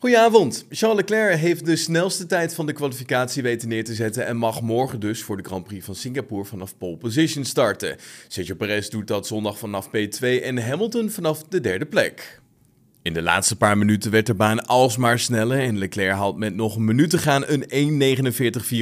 [0.00, 0.66] Goedenavond.
[0.70, 4.60] Charles Leclerc heeft de snelste tijd van de kwalificatie weten neer te zetten en mag
[4.60, 7.96] morgen dus voor de Grand Prix van Singapore vanaf pole position starten.
[8.28, 12.40] Sergio Perez doet dat zondag vanaf P2 en Hamilton vanaf de derde plek.
[13.08, 16.76] In de laatste paar minuten werd de baan alsmaar sneller en Leclerc had met nog
[16.76, 18.24] een minuut te gaan een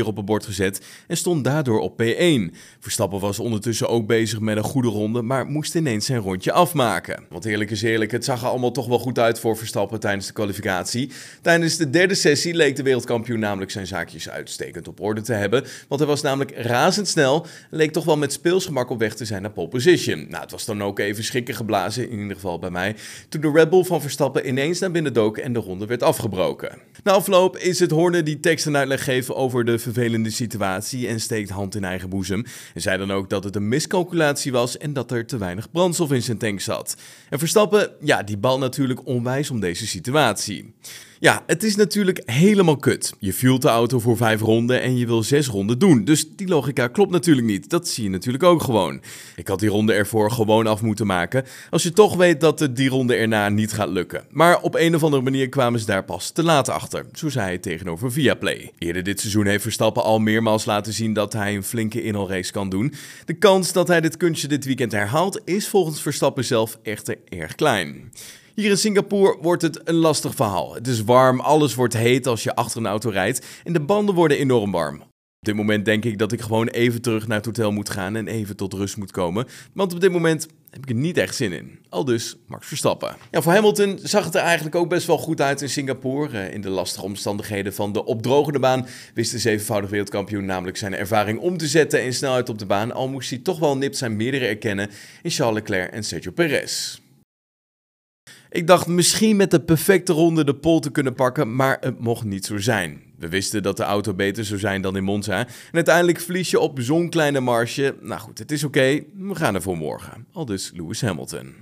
[0.01, 2.57] 1.49.4 op het bord gezet en stond daardoor op P1.
[2.81, 7.25] Verstappen was ondertussen ook bezig met een goede ronde, maar moest ineens zijn rondje afmaken.
[7.31, 10.27] Want eerlijk is eerlijk, het zag er allemaal toch wel goed uit voor Verstappen tijdens
[10.27, 11.11] de kwalificatie.
[11.43, 15.65] Tijdens de derde sessie leek de wereldkampioen namelijk zijn zaakjes uitstekend op orde te hebben,
[15.89, 19.43] want hij was namelijk razendsnel en leek toch wel met speelsgemak op weg te zijn
[19.43, 20.27] naar pole position.
[20.29, 22.97] Nou, het was dan ook even schrikken geblazen, in ieder geval bij mij,
[23.29, 26.79] toen de Red Bull van Verstappen ineens naar binnen dook en de ronde werd afgebroken.
[27.03, 31.21] Na afloop is het Horner die tekst en uitleg geven over de vervelende situatie en
[31.21, 32.45] steekt hand in eigen boezem.
[32.75, 36.13] En zei dan ook dat het een miscalculatie was en dat er te weinig brandstof
[36.13, 36.97] in zijn tank zat.
[37.31, 40.75] En Verstappen, ja, die bal natuurlijk onwijs om deze situatie.
[41.19, 43.15] Ja, het is natuurlijk helemaal kut.
[43.19, 46.05] Je fuelt de auto voor vijf ronden en je wil zes ronden doen.
[46.05, 47.71] Dus die logica klopt natuurlijk niet.
[47.71, 49.01] Dat zie je natuurlijk ook gewoon.
[49.37, 51.45] Ik had die ronde ervoor gewoon af moeten maken.
[51.71, 54.25] Als je toch weet dat het die ronde erna niet gaat lukken.
[54.31, 57.07] Maar op een of andere manier kwamen ze daar pas te laat achter.
[57.13, 58.73] Zo zei hij tegenover Viaplay.
[58.79, 62.69] Eerder dit seizoen heeft Verstappen al meermaals laten zien dat hij een flinke inhaalrace kan
[62.69, 62.95] doen.
[63.25, 67.55] De kans dat hij dit kunstje dit weekend herhaalt is volgens Verstappen zelf echter erg
[67.55, 68.13] klein.
[68.57, 70.75] Hier in Singapore wordt het een lastig verhaal.
[70.75, 74.15] Het is warm, alles wordt heet als je achter een auto rijdt en de banden
[74.15, 75.01] worden enorm warm.
[75.01, 78.17] Op dit moment denk ik dat ik gewoon even terug naar het hotel moet gaan
[78.17, 79.47] en even tot rust moet komen.
[79.73, 81.79] Want op dit moment heb ik er niet echt zin in.
[81.89, 83.17] Al dus Max Verstappen.
[83.31, 86.39] Ja, voor Hamilton zag het er eigenlijk ook best wel goed uit in Singapore.
[86.39, 90.95] Eh, in de lastige omstandigheden van de opdrogende baan wist de zevenvoudig wereldkampioen namelijk zijn
[90.95, 92.93] ervaring om te zetten en snelheid op de baan.
[92.93, 94.91] Al moest hij toch wel nipt zijn meerdere erkennen
[95.23, 96.99] in Charles Leclerc en Sergio Perez.
[98.51, 102.25] Ik dacht misschien met de perfecte ronde de pole te kunnen pakken, maar het mocht
[102.25, 103.03] niet zo zijn.
[103.19, 105.39] We wisten dat de auto beter zou zijn dan in Monza.
[105.39, 107.97] En uiteindelijk verlies je op zo'n kleine marge.
[108.01, 109.01] Nou goed, het is oké.
[109.15, 110.27] We gaan er voor morgen.
[110.33, 111.55] Al dus Lewis Hamilton.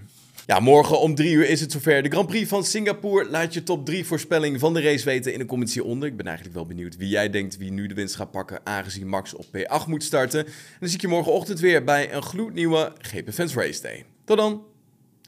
[0.47, 2.03] Ja, morgen om drie uur is het zover.
[2.03, 3.31] De Grand Prix van Singapore.
[3.31, 6.09] Laat je top 3 voorspelling van de race weten in de comments hieronder.
[6.09, 9.09] Ik ben eigenlijk wel benieuwd wie jij denkt wie nu de winst gaat pakken, aangezien
[9.09, 10.47] Max op P8 moet starten.
[10.47, 14.05] En dan zie ik je morgenochtend weer bij een gloednieuwe GP Fans Race Day.
[14.25, 14.63] Tot dan.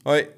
[0.03, 0.27] Hoi.